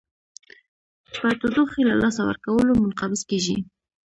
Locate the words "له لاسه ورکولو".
1.89-2.71